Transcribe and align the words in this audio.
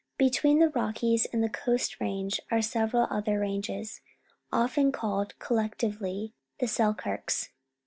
Between 0.17 0.57
the 0.57 0.69
Rockies 0.69 1.27
and 1.31 1.43
the 1.43 1.47
Coast 1.47 1.99
Range 2.01 2.39
are 2.49 2.59
several 2.59 3.05
other 3.11 3.37
ranges, 3.39 4.01
often 4.51 4.91
called 4.91 5.37
collec 5.37 5.75
tively 5.75 6.31
the 6.57 6.65
Selk^irks. 6.65 7.49